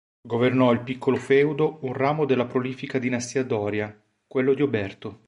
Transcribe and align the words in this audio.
Governò 0.23 0.71
il 0.71 0.79
piccolo 0.81 1.15
feudo 1.17 1.77
un 1.83 1.93
ramo 1.93 2.25
della 2.25 2.47
prolifica 2.47 2.97
dinastia 2.97 3.43
Doria, 3.43 3.95
quello 4.25 4.55
di 4.55 4.63
Oberto. 4.63 5.19